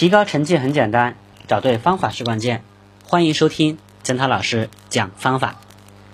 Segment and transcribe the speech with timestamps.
[0.00, 1.14] 提高成绩很简单，
[1.46, 2.64] 找对方法是关键。
[3.04, 5.60] 欢迎收听江涛老师讲方法。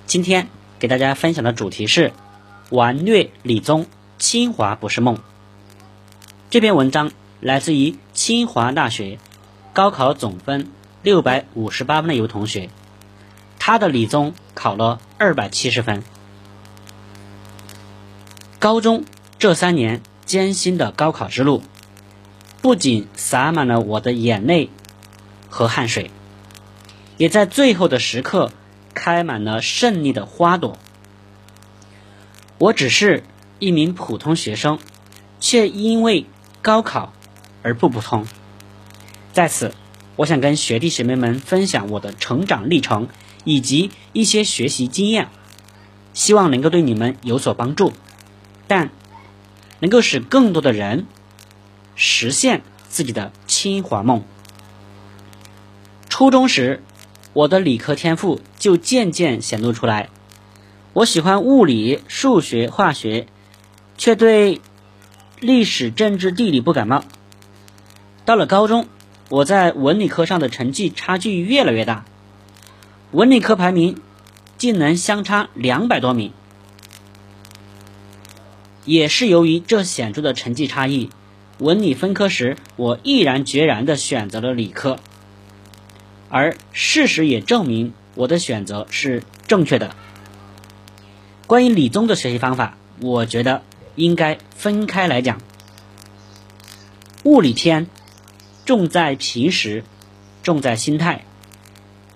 [0.09, 0.49] 今天
[0.81, 2.11] 给大家分享的主题是
[2.69, 3.87] 玩虐理综，
[4.19, 5.21] 清华不是梦。
[6.51, 9.21] 这篇文章来自于清华大学
[9.73, 10.69] 高考总分
[11.05, 12.71] 六百五十八分的一位同学，
[13.61, 16.03] 他的理综考了二百七十分。
[18.59, 19.05] 高中
[19.39, 21.63] 这三年艰辛的高考之路。
[22.67, 24.71] 不仅洒满了我的眼泪
[25.49, 26.11] 和汗水，
[27.17, 28.51] 也在最后的时刻
[28.93, 30.77] 开满了胜利的花朵。
[32.59, 33.23] 我只是
[33.61, 34.81] 一名普通学生，
[35.39, 36.27] 却因为
[36.61, 37.13] 高考
[37.63, 38.27] 而不普通。
[39.33, 39.73] 在此，
[40.17, 43.07] 我想跟学弟学妹们分享我的成长历程
[43.45, 45.29] 以及一些学习经验，
[46.15, 47.93] 希望能够对你们有所帮助，
[48.67, 48.91] 但
[49.79, 51.07] 能够使更多的人。
[51.97, 54.23] 实现自己的清华梦。
[56.09, 56.83] 初中时，
[57.33, 60.09] 我的理科天赋就渐渐显露出来。
[60.93, 63.27] 我喜欢物理、数学、化学，
[63.99, 64.61] 却对
[65.41, 67.05] 历史、政治、地理不感冒。
[68.25, 68.87] 到了高中，
[69.29, 72.07] 我在文理科上的成绩差距越来越大，
[73.11, 74.01] 文理科排名
[74.57, 76.33] 竟能相差两百多名。
[78.87, 81.11] 也是由于这显著的成绩差异。
[81.59, 84.99] 文理分科时，我毅然决然地选择了理科，
[86.29, 89.95] 而事实也证明我的选择是正确的。
[91.47, 93.63] 关于理综的学习方法，我觉得
[93.95, 95.41] 应该分开来讲。
[97.25, 97.87] 物理篇
[98.67, 99.83] 重在平时，
[100.43, 101.25] 重在心态。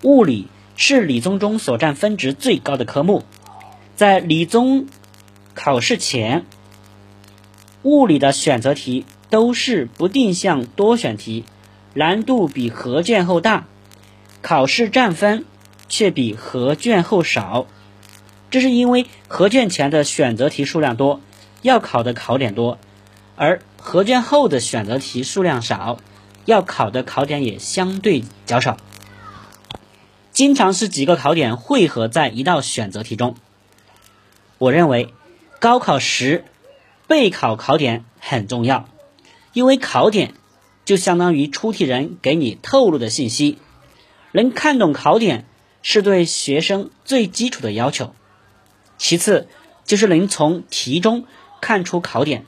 [0.03, 3.23] 物理是理综中所占分值最高的科目，
[3.95, 4.85] 在理综
[5.55, 6.45] 考试前，
[7.81, 9.03] 物理的选择题。
[9.31, 11.45] 都是不定向多选题，
[11.95, 13.65] 难度比合卷后大，
[14.43, 15.45] 考试占分
[15.89, 17.65] 却比合卷后少。
[18.51, 21.21] 这是因为合卷前的选择题数量多，
[21.61, 22.77] 要考的考点多，
[23.37, 25.97] 而合卷后的选择题数量少，
[26.43, 28.77] 要考的考点也相对较少。
[30.33, 33.35] 经常是几个考点汇合在一道选择题中。
[34.57, 35.13] 我认为
[35.59, 36.43] 高考时
[37.07, 38.89] 备考考点很重要。
[39.53, 40.33] 因为考点
[40.85, 43.57] 就相当于出题人给你透露的信息，
[44.31, 45.45] 能看懂考点
[45.81, 48.13] 是对学生最基础的要求。
[48.97, 49.47] 其次
[49.83, 51.25] 就是能从题中
[51.59, 52.45] 看出考点，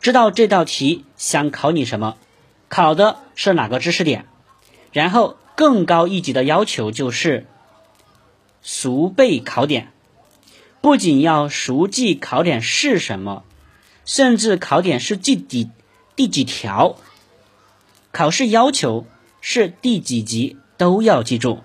[0.00, 2.16] 知道这道题想考你什么，
[2.68, 4.26] 考的是哪个知识点。
[4.92, 7.46] 然后更高一级的要求就是
[8.62, 9.92] 熟背考点，
[10.80, 13.44] 不仅要熟记考点是什么，
[14.04, 15.70] 甚至考点是记底。
[16.16, 16.96] 第几条？
[18.10, 19.06] 考试要求
[19.42, 21.60] 是第几级都要记住。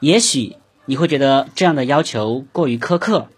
[0.00, 3.28] 也许你会觉得这样的要求过于苛刻，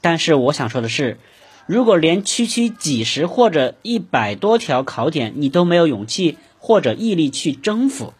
[0.00, 1.20] 但是我想说的是，
[1.66, 8.14] 如果连区区几十或者一百多条考点你都没有勇气或者毅力去征服，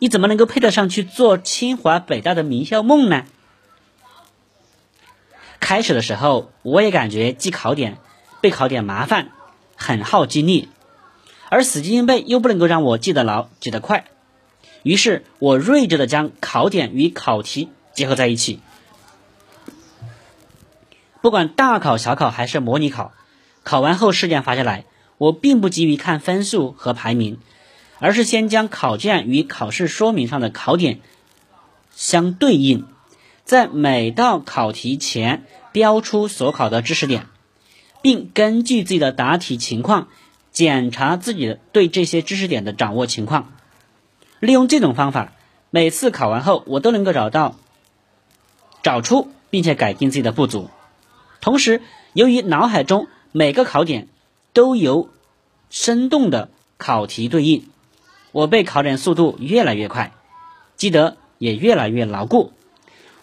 [0.00, 3.24] 你怎么能够配得上去做清华北大的名校梦呢？
[5.60, 7.98] 开始的时候，我也感觉记考点。
[8.40, 9.30] 背考点麻烦，
[9.76, 10.68] 很耗精力，
[11.48, 14.04] 而死记硬背又不能够让我记得牢、记得快。
[14.82, 18.60] 于是我睿智的将考点与考题结合在一起。
[21.20, 23.12] 不管大考、小考还是模拟考，
[23.64, 24.84] 考完后试卷发下来，
[25.18, 27.38] 我并不急于看分数和排名，
[27.98, 31.00] 而是先将考卷与考试说明上的考点
[31.92, 32.86] 相对应，
[33.42, 37.26] 在每道考题前标出所考的知识点。
[38.08, 40.08] 并根据自己的答题情况
[40.50, 43.52] 检查自己的对这些知识点的掌握情况。
[44.40, 45.34] 利用这种方法，
[45.68, 47.56] 每次考完后我都能够找到、
[48.82, 50.70] 找出并且改进自己的不足。
[51.42, 51.82] 同时，
[52.14, 54.08] 由于脑海中每个考点
[54.54, 55.10] 都有
[55.68, 56.48] 生动的
[56.78, 57.68] 考题对应，
[58.32, 60.14] 我背考点速度越来越快，
[60.78, 62.54] 记得也越来越牢固。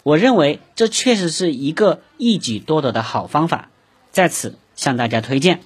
[0.04, 3.68] 我认为这确实是一个一举多得的好方法。
[4.12, 4.56] 在此。
[4.76, 5.60] 向大家推荐。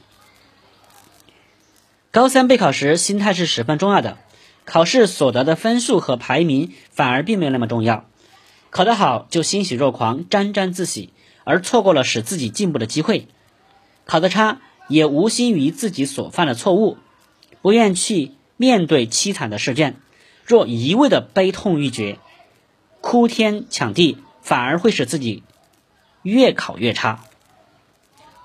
[2.11, 4.17] 高三备考时，心态是十分重要的。
[4.65, 8.05] 考试所得的分数和排名反而并没有那么重要。
[8.71, 11.13] 考得好就欣喜若狂、沾沾自喜，
[11.43, 13.27] 而错过了使自己进步的机会；
[14.05, 16.99] 考得差也无心于自己所犯的错误，
[17.63, 19.97] 不愿去面对凄惨的试卷。
[20.45, 22.19] 若一味的悲痛欲绝、
[23.01, 25.43] 哭天抢地，反而会使自己
[26.23, 27.25] 越考越差。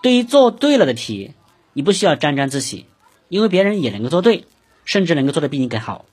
[0.05, 1.33] 对于做对了的题，
[1.73, 2.85] 你不需要沾沾自喜，
[3.27, 4.45] 因为别人也能够做对，
[4.83, 6.05] 甚至能够做得比你更好。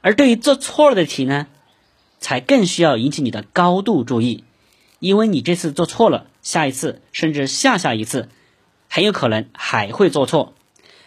[0.00, 1.48] 而对于做错了的题呢，
[2.18, 4.42] 才更需要引起你的高度注意，
[5.00, 8.30] 因为你这次做错了，下一次甚至下下一次，
[8.88, 10.54] 很有可能还会做错。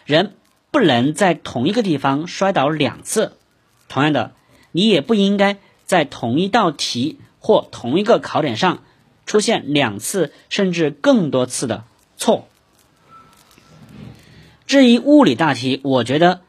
[0.05, 0.35] 人
[0.69, 3.37] 不能在同一个地方摔倒两次，
[3.89, 4.35] 同样的，
[4.71, 5.57] 你也不应该
[5.87, 8.83] 在同一道题或同一个考点上
[9.25, 11.83] 出现两次甚至更多次的
[12.17, 12.47] 错。
[14.67, 16.41] 至于物理大题，我觉得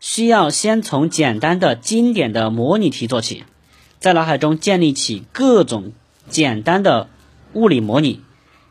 [0.00, 3.44] 需要先从简单的、经典的模拟题做起，
[3.98, 5.92] 在脑海中建立起各种
[6.28, 7.08] 简单的
[7.54, 8.22] 物理模拟，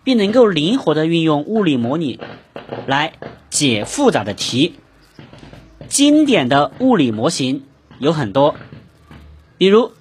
[0.05, 2.19] 并能够灵活的运用物理模拟
[2.85, 3.13] 来
[3.49, 4.75] 解复杂的题。
[5.89, 7.63] 经典的物理模型
[7.99, 8.55] 有很多，
[9.57, 9.91] 比如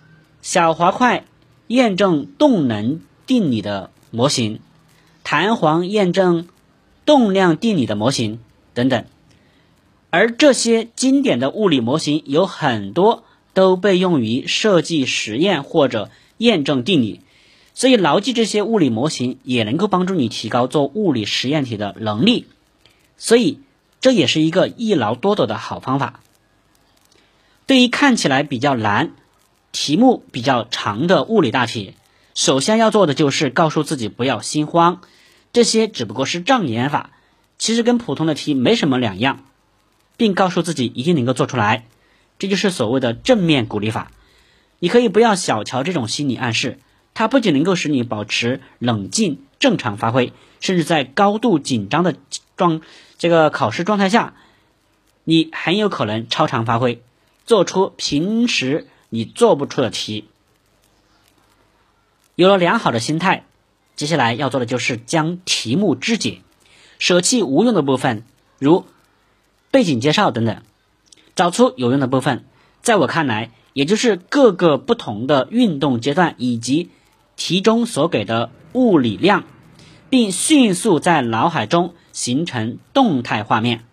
[0.42, 1.24] 小滑块
[1.66, 4.61] 验证动能定理的模型，
[5.25, 6.49] 弹簧验证
[7.05, 8.38] 动量定理的模型。
[8.73, 9.06] 等等，
[10.11, 13.25] 而这些经典的物理模型有很多
[13.55, 17.23] 都被用于设计实验或者验证定理，
[17.73, 22.44] 所以牢记这些物理模型也能够帮助你提高做物理实验题的能力，
[23.17, 23.61] 所以
[24.02, 26.20] 这也是一个一劳多得的好方法。
[27.64, 29.12] 对于看起来比较难、
[29.72, 31.94] 题目比较长的物理大题，
[32.36, 35.00] 首先要做的就是告诉自己不要心慌，
[35.54, 37.08] 这些只不过是障眼法。
[37.56, 39.42] 其实跟普通的题没什么两样，
[40.18, 41.86] 并告诉自己一定能够做出来，
[42.38, 44.12] 这就是所谓的正面鼓励法。
[44.80, 46.78] 你可以不要小瞧这种心理暗示，
[47.14, 52.16] 它不仅能够使你保持冷静、正常发挥，甚至在高度紧张的
[52.58, 52.82] 状
[53.16, 54.34] 这个考试状态下，
[55.24, 57.00] 你很有可能超常发挥，
[57.46, 60.26] 做出平时你做不出的题。
[62.36, 63.46] 有了良好的心态，
[63.96, 66.42] 接下来要做的就是将题目肢解。
[66.98, 68.24] 舍弃无用的部分，
[68.58, 68.84] 如
[69.70, 70.60] 背景介绍等等，
[71.34, 72.44] 找出有用的部分。
[72.82, 76.90] 在我看来，也就是各个不同的运动阶段以及
[77.36, 79.44] 题中所给的物理量，
[80.10, 83.86] 并迅速在脑海中形成动态画面。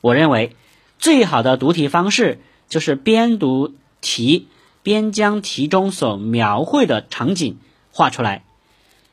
[0.00, 0.54] 我认为
[1.00, 4.46] 最好的读题方式就是边读题
[4.86, 7.58] 边将题中所描绘的场景
[7.90, 8.44] 画出来。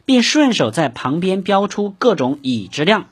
[0.06, 3.08] 并顺手在旁边标出各种已知量，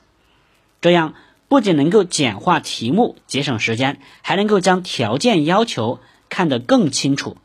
[0.80, 1.14] 这样
[1.48, 7.38] 不仅能够简化题目、节省时间，还能够将条件要求看得更清楚，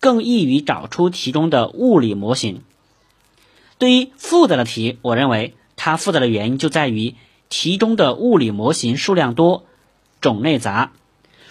[0.00, 2.62] 更易于找出题中的物理模型。
[3.78, 7.14] 对于复杂的题，我认为它复杂的原因就在于
[7.48, 9.64] 题中的物理模型数量多、
[10.20, 10.90] 种类杂。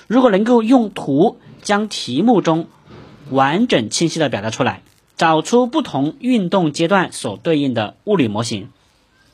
[0.07, 2.67] 如果能够用图将题目中
[3.31, 4.81] 完整清晰的表达出来。
[5.17, 8.69] 找出不同运动阶段所对应的物理模型，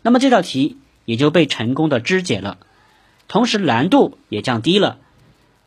[0.02, 2.58] 那么这道题也就被成功的肢解了，
[3.28, 4.98] 同时难度也降低了，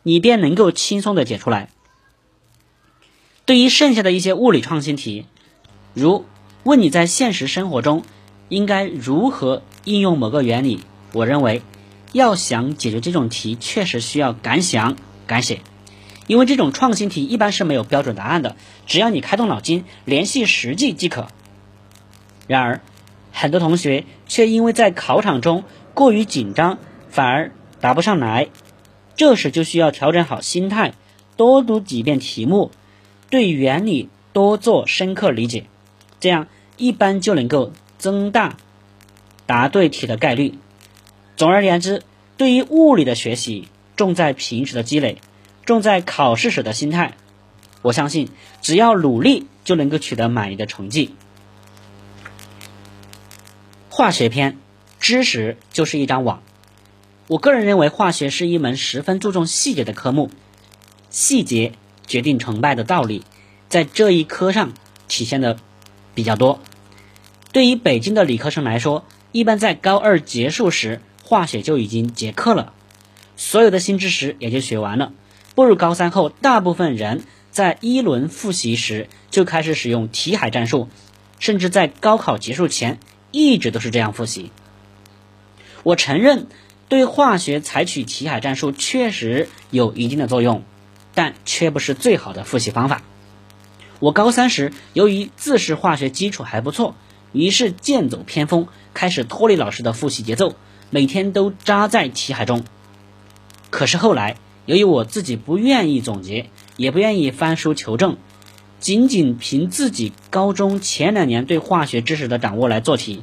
[0.02, 1.70] 你便能够轻松的解出来。
[3.44, 5.24] 对于剩下的一些物理创新题，
[5.94, 6.24] 如
[6.64, 8.02] 问你在现实生活中
[8.48, 10.80] 应该如何应用某个原理，
[11.12, 11.62] 我认为
[12.10, 14.96] 要想解决这种题，确实需要敢想
[15.28, 15.60] 敢写。
[16.28, 18.54] 因为这种创新题一般是没有标准答案的，
[18.86, 21.26] 只要你开动脑筋，联系实际即可。
[22.46, 22.80] 然而，
[23.32, 25.64] 很多同学却因为在考场中
[25.94, 26.78] 过于紧张，
[27.08, 28.48] 反而答不上来。
[29.16, 30.92] 这时就需要调整好心态，
[31.36, 32.70] 多读几遍题目，
[33.30, 35.64] 对原理多做深刻理解，
[36.20, 38.58] 这样一般就能够增大
[39.46, 40.58] 答对题的概率。
[41.36, 42.02] 总而言之，
[42.36, 45.18] 对于物理的学习，重在平时的积累。
[45.68, 47.14] 重在考试时的心态，
[47.82, 48.30] 我相信
[48.62, 51.14] 只要努力就能够取得满意的成绩。
[53.90, 54.56] 化学篇
[54.98, 56.42] 知识就是一张网，
[57.26, 60.30] 我个人认为化学是一门十分注重细节的科目，
[61.10, 61.74] 细节
[62.06, 63.22] 决定成败的道理，
[63.68, 64.72] 在这一科上
[65.06, 65.58] 体现的
[66.14, 66.60] 比较多。
[67.52, 72.72] 对于北京的理科生来说，一般在高二结束时，化学就已经结课了，
[73.36, 75.12] 所有的新知识也就学完了。
[75.58, 80.88] 步入高三后，大部分人在一轮复习时就开始使用题海战术，
[81.40, 83.00] 甚至在高考结束前
[83.32, 84.52] 一直都是这样复习。
[85.82, 86.46] 我承认，
[86.88, 90.62] 对化学采取题海战术确实有一定的作用，
[91.12, 93.02] 但却不是最好的复习方法。
[93.98, 96.94] 我高三时由于自视化学基础还不错，
[97.32, 100.54] 于是剑走偏锋，开始脱离老师的复习节奏，
[100.90, 102.62] 每天都扎在题海中。
[103.70, 104.36] 可是后来，
[104.68, 108.18] 由于我自己不愿意总结，也不愿意翻书求证，
[108.80, 113.22] 仅仅凭自己高中前两年对化学知识的掌握来做题，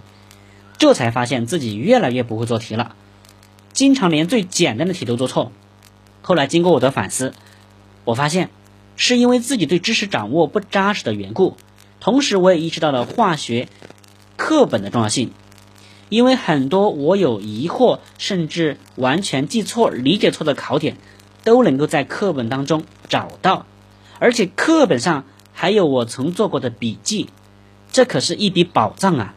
[0.80, 2.96] 这才发现自己越来越不会做题了。
[3.74, 5.52] 经常连最简单的题都做错。
[6.24, 7.32] 后来经过我的反思，
[8.06, 8.50] 我发现
[8.96, 11.58] 是因为自己对知识掌握不扎实的缘故。
[12.00, 13.68] 同时，我也意识到了化学
[14.36, 15.30] 课本的重要性，
[16.10, 20.98] 因为很多我有疑惑，甚至完全记错、理解错的考点，
[21.46, 23.66] 都能够在课本当中找到，
[24.20, 25.24] 而且课本上
[25.54, 27.30] 还有我曾做过的笔记，
[27.92, 29.36] 这可是一笔宝藏啊！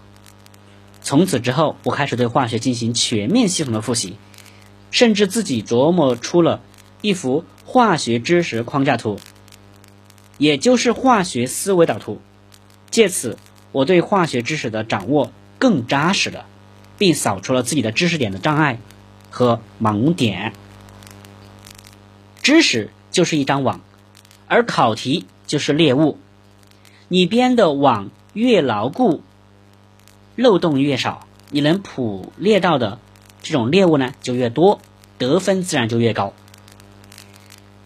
[1.03, 4.17] 从此之后，我开始对化学进行全面系统的复习，
[4.91, 6.62] 甚至自己琢磨出了
[7.03, 9.21] 一幅化学知识框架图，
[10.38, 12.21] 也就是化学思维导图。
[12.91, 13.37] 借此，
[13.71, 16.47] 我对化学知识的掌握更扎实了，
[16.97, 18.81] 并扫除了自己的知识点的障碍
[19.29, 20.55] 和盲点。
[22.49, 23.83] 知识就是一张网，
[24.47, 26.17] 而考题就是猎物。
[27.09, 29.23] 你编的网越牢固，
[30.35, 33.00] 漏洞越少，你能捕猎到的
[33.43, 34.81] 这种猎物呢就越多，
[35.19, 36.33] 得分自然就越高。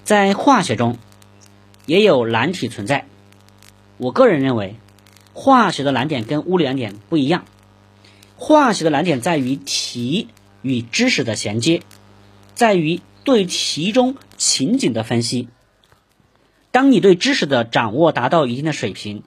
[0.04, 0.96] 在化学中，
[1.86, 3.06] 也有难题存在。
[3.96, 4.76] 我个人认为。
[5.34, 7.46] 化学的难点跟物理难点不一样，
[8.36, 10.28] 化学的难点在于题
[10.60, 11.82] 与知识的衔接，
[12.54, 15.48] 在于对题中情景的分析。
[16.72, 19.22] 当你对知识的掌握达到一定的水平，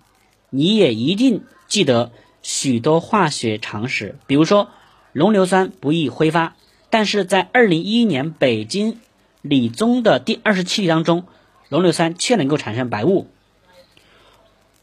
[0.50, 4.70] 你也一定记得许多化学常识，比如说
[5.14, 6.56] 浓硫酸不易挥发，
[6.90, 9.00] 但是在二零一一年北京
[9.42, 11.24] 理综的第二十七题当中，
[11.70, 13.30] 浓硫酸却能够产生白雾。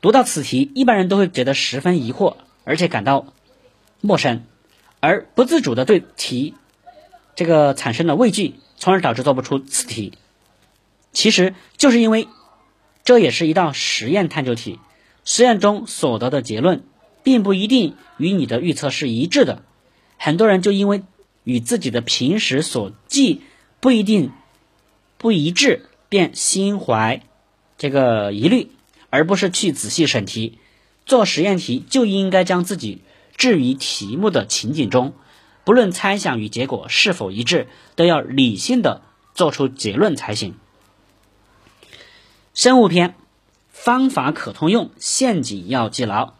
[0.01, 3.27] 读到此题，一般人都会觉得十分疑惑，而且感到
[4.01, 4.45] 陌生，
[5.01, 6.55] 而不自主的对题
[7.35, 10.15] 这个产生了畏惧，从而导致做不出此题。
[11.13, 12.29] 其实就是因为
[13.05, 14.79] 这也是一道实验探究题，
[15.25, 16.85] 实验中所得的结论
[17.23, 19.63] 并不一定与你的预测是一致的，
[20.19, 21.03] 很多人就因为
[21.45, 23.43] 与自己的平时所记
[23.81, 24.33] 不一定
[25.19, 27.23] 不一致，便心怀
[27.79, 28.71] 这个疑虑。
[29.15, 30.57] 而不是去仔细审题，
[31.05, 33.03] 做实验题就应该将自己
[33.37, 35.13] 置于题目的情景中，
[35.65, 39.03] 不论猜想与结果是否一致，都要理性的
[39.35, 40.55] 做出结论才行。
[42.55, 43.15] 生物篇，
[43.71, 46.35] 方法可通用，陷阱要记牢。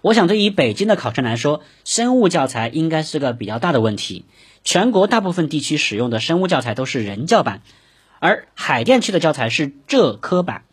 [0.00, 4.24] 我想对于北京的考生来说，生物教材应该是个比较大的问题。
[4.64, 7.62] 全国大部分地区使用的生物教材都是人教版，
[8.18, 10.64] 而海淀区的教材是浙科版。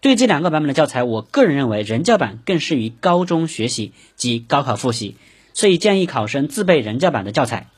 [0.00, 5.14] 对这两个版本的教材，我个人认为人教版更适于高中学习及高考复习，
[5.54, 7.68] 所以建议考生自备人教版的教材。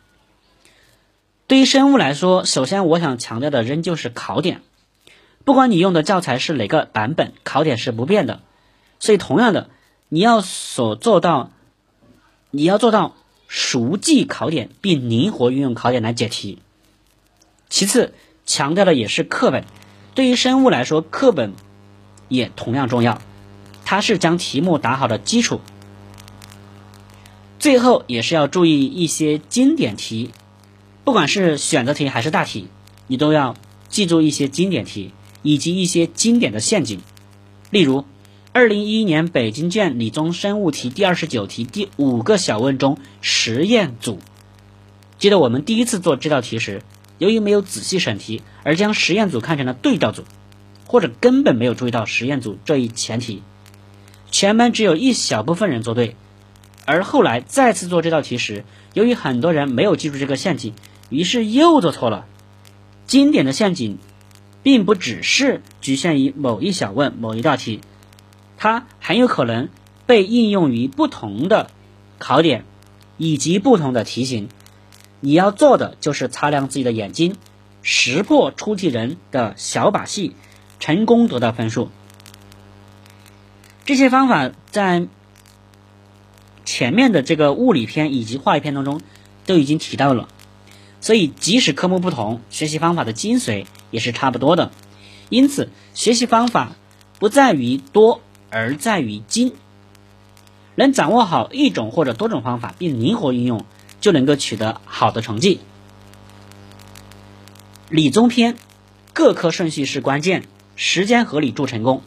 [1.47, 4.63] 对于生物来说，首先我想强调的仍旧是考点，
[5.45, 8.41] 不管你用的教材是哪个版本，考点是不变的。
[8.99, 9.71] 所以同样的，
[10.09, 11.51] 你要所做到，
[12.51, 13.15] 你要做到
[13.49, 16.59] 熟记考点并灵活运用考点来解题。
[17.69, 18.15] 其次，
[18.47, 19.65] 强调的也是课本。
[20.15, 21.53] 对于生物来说，课本。
[22.29, 23.21] 也同样重要，
[23.85, 25.61] 它是将题目打好的基础。
[27.59, 30.31] 最后也是要注意一些经典题，
[31.03, 32.69] 不管是选择题还是大题，
[33.09, 33.57] 你都要
[33.89, 37.01] 记住一些经典题以及一些经典的陷阱。
[37.71, 38.05] 例如，
[38.53, 44.19] 二零一一年北京卷理综生物题第二十九题第五个小问中实验组，
[45.19, 46.83] 记得我们第一次做这道题时，
[47.19, 50.25] 由于没有仔细审题，而将实验组看成了对照组。
[50.87, 53.45] 或者根本没有注意到实验组这一前提，
[54.33, 56.17] 全班只有一小部分人做对，
[56.85, 60.75] 而后来再次做这道题时，由于很多人没有记住这个陷阱，
[61.09, 62.27] 于是又做错了。
[63.07, 63.99] 经典的陷阱，
[64.63, 67.81] 并不只是局限于某一小问、某一道题，
[68.57, 69.69] 它很有可能
[70.07, 71.71] 被应用于不同的
[72.19, 72.65] 考点
[73.17, 74.49] 以及不同的题型。
[75.21, 77.37] 你要做的就是擦亮自己的眼睛，
[77.83, 80.35] 识破出题人的小把戏。
[80.83, 81.91] 成功得到分数，
[83.85, 85.09] 这些方法在
[86.65, 89.03] 前面的这个物理篇以及化学篇当中
[89.45, 90.31] 都已经提到了，
[91.03, 94.71] 所以即使科目不同，学习方法的精髓也是差不多的。
[95.29, 96.73] 因此，学习方法
[97.19, 98.21] 不在于多，
[98.51, 99.55] 而在于精。
[100.75, 103.65] 能掌握好一种或者多种方法，并灵活运用，
[104.01, 105.61] 就能够取得好的成绩。
[107.89, 108.57] 理综篇
[109.13, 110.45] 各科顺序是关键。
[110.83, 112.01] 时间合理助成功。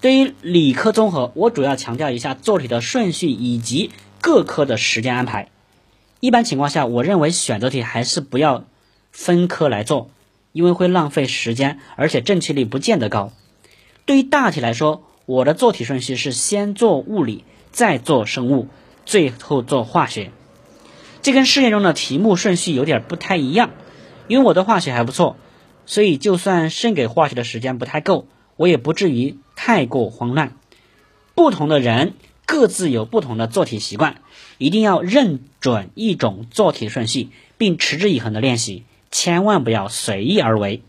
[0.00, 3.90] 对于理科综合，我主要强调一下做题的顺序以及
[4.20, 5.48] 各科的时间安排。
[6.20, 8.62] 一般情况下，我认为选择题还是不要
[9.10, 10.10] 分科来做，
[10.52, 13.32] 因为会浪费时间，而且正确率不见得高。
[14.04, 18.68] 对于大题来说，我的做题顺序是先做物理，再做生物，
[19.06, 20.30] 最后做化学。
[21.22, 23.70] 这跟试验中的题目顺序有点不太一样。
[24.26, 25.36] 因为我的化学还不错，
[25.86, 30.56] 所以就算剩给化学的时间不太够，我也不至于太过慌乱。
[31.34, 32.14] 不同的人
[32.46, 34.22] 各自有不同的做题习惯，
[34.58, 40.82] 一定要认准一种做题顺序，并持之以恒的练习，千万不要随意而为。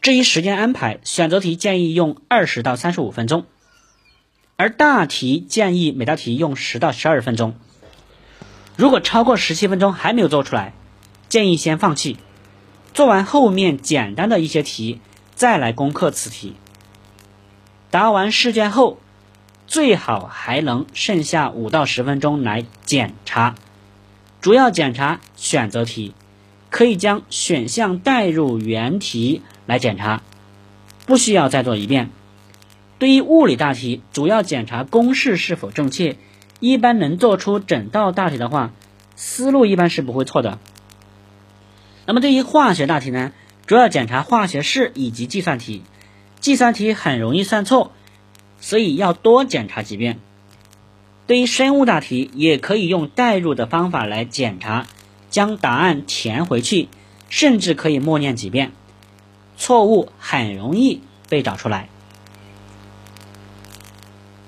[0.00, 3.44] 至于时间安排，选择题建议用二十到三十五分钟，
[4.56, 7.54] 而大题建议每道题用十到十二分钟。
[8.76, 10.72] 如果超过十七分钟还没有做出来，
[11.28, 12.16] 建议先放弃，
[12.94, 15.00] 做完后面简单的一些题，
[15.34, 16.56] 再来攻克此题。
[17.90, 18.98] 答完试卷后，
[19.66, 23.54] 最好还能剩下五到十分钟来检查，
[24.40, 26.14] 主要检查选择题，
[26.72, 30.22] 可以将选项代入原题来检查，
[31.04, 32.08] 不需要再做一遍。
[32.98, 36.16] 对于物理大题，主要检查公式是否正确，
[36.60, 38.72] 一般能做出整道大题的话，
[39.16, 40.58] 思路一般是不会错的。
[42.06, 43.32] 那么对于化学大题呢，
[43.66, 45.82] 主要检查化学式以及计算题，
[46.40, 47.92] 计算题很容易算错，
[48.60, 50.18] 所以要多检查几遍。
[51.26, 54.86] 对于生物大题，也可以用代入的方法来检查，
[55.32, 56.88] 将答案填回去，
[57.28, 58.70] 甚至可以默念几遍，
[59.56, 61.88] 错误很容易被找出来。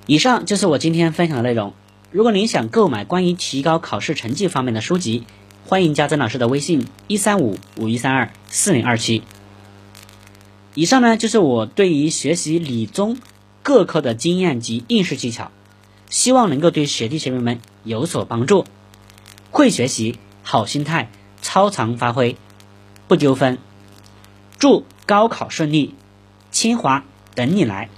[0.07, 1.73] 以上就是我今天分享的内容。
[2.13, 5.25] 如果您想购买关于提高考试成绩方面的书籍，
[5.67, 9.23] 欢迎加曾老师的微信一三五五一三二四零二七。
[10.75, 13.17] 以上呢就是我对于学习理综
[13.63, 15.51] 各科的经验及应试技巧，
[16.11, 18.67] 希望能够对学弟学妹们有所帮助。
[19.51, 21.11] 会学习，好心态，
[21.43, 22.37] 超常发挥，
[23.09, 23.59] 不丢分。
[24.61, 25.97] 祝高考顺利，
[26.53, 27.03] 清华
[27.35, 27.89] 等你来。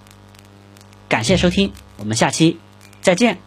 [1.08, 2.58] 感谢收听，我们下期
[3.02, 3.38] 再见。